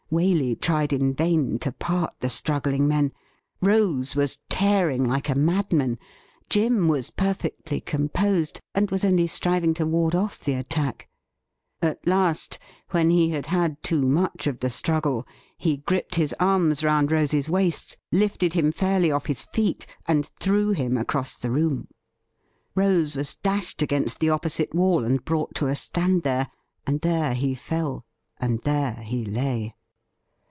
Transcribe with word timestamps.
Waley 0.13 0.59
tried 0.59 0.91
in 0.91 1.13
vain 1.13 1.57
to 1.59 1.71
part 1.71 2.15
the 2.19 2.29
struggling 2.29 2.85
men. 2.85 3.13
Rose 3.61 4.13
was 4.13 4.39
tear 4.49 4.89
ing 4.89 5.05
like 5.05 5.29
a 5.29 5.35
madman; 5.35 5.97
Jim 6.49 6.89
was 6.89 7.11
perfectly 7.11 7.79
composed, 7.79 8.59
and 8.75 8.91
was 8.91 9.05
only 9.05 9.25
striving 9.25 9.73
to 9.75 9.85
ward 9.87 10.13
off 10.13 10.41
the 10.41 10.55
attack. 10.55 11.07
At 11.81 12.05
last, 12.05 12.59
when 12.89 13.09
he 13.09 13.29
had 13.29 13.45
had 13.45 13.81
too 13.83 14.01
much 14.01 14.47
of 14.47 14.59
the 14.59 14.69
struggle, 14.69 15.25
he 15.57 15.77
gripped 15.77 16.15
his 16.15 16.35
arms 16.41 16.83
round 16.83 17.09
Rose's 17.09 17.49
waist, 17.49 17.95
lifted 18.11 18.51
him 18.53 18.73
fairly 18.73 19.09
off 19.11 19.27
his 19.27 19.45
feet, 19.45 19.85
and 20.09 20.25
threw 20.41 20.71
him 20.71 20.97
across 20.97 21.35
the 21.35 21.51
room. 21.51 21.87
Rose 22.75 23.15
was 23.15 23.35
dashed 23.35 23.81
against 23.81 24.19
the 24.19 24.29
opposite 24.29 24.75
wall, 24.75 25.05
and 25.05 25.23
brought 25.23 25.55
to 25.55 25.67
a 25.67 25.75
stand 25.77 26.23
there; 26.23 26.49
and 26.85 26.99
there 26.99 27.33
he 27.33 27.55
fell, 27.55 28.03
and 28.41 28.61
there 28.63 28.95
he 29.05 29.23
lay. 29.23 29.73